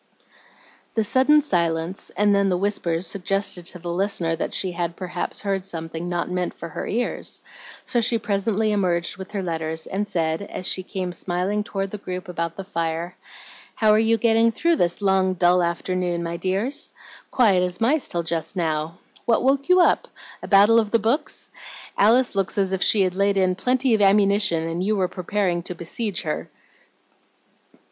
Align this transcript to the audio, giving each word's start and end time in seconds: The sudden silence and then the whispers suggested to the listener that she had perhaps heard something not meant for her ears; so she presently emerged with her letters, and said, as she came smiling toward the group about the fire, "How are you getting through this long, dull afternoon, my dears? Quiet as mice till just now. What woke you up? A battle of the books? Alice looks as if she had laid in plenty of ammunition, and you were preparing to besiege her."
The 0.95 1.03
sudden 1.03 1.43
silence 1.43 2.09
and 2.17 2.33
then 2.33 2.49
the 2.49 2.57
whispers 2.57 3.05
suggested 3.05 3.65
to 3.67 3.77
the 3.77 3.91
listener 3.91 4.35
that 4.35 4.51
she 4.51 4.71
had 4.71 4.95
perhaps 4.95 5.41
heard 5.41 5.63
something 5.63 6.09
not 6.09 6.27
meant 6.27 6.55
for 6.55 6.69
her 6.69 6.87
ears; 6.87 7.39
so 7.85 8.01
she 8.01 8.17
presently 8.17 8.71
emerged 8.71 9.17
with 9.17 9.29
her 9.33 9.43
letters, 9.43 9.85
and 9.85 10.07
said, 10.07 10.41
as 10.41 10.65
she 10.67 10.81
came 10.81 11.13
smiling 11.13 11.63
toward 11.63 11.91
the 11.91 11.99
group 11.99 12.27
about 12.27 12.55
the 12.55 12.63
fire, 12.63 13.15
"How 13.75 13.91
are 13.91 13.99
you 13.99 14.17
getting 14.17 14.51
through 14.51 14.77
this 14.77 15.03
long, 15.03 15.35
dull 15.35 15.61
afternoon, 15.61 16.23
my 16.23 16.35
dears? 16.35 16.89
Quiet 17.29 17.61
as 17.61 17.79
mice 17.79 18.07
till 18.07 18.23
just 18.23 18.55
now. 18.55 18.97
What 19.25 19.43
woke 19.43 19.69
you 19.69 19.81
up? 19.81 20.07
A 20.41 20.47
battle 20.47 20.79
of 20.79 20.89
the 20.89 20.97
books? 20.97 21.51
Alice 21.95 22.33
looks 22.33 22.57
as 22.57 22.73
if 22.73 22.81
she 22.81 23.01
had 23.03 23.13
laid 23.13 23.37
in 23.37 23.53
plenty 23.53 23.93
of 23.93 24.01
ammunition, 24.01 24.67
and 24.67 24.83
you 24.83 24.95
were 24.95 25.07
preparing 25.07 25.61
to 25.61 25.75
besiege 25.75 26.23
her." 26.23 26.49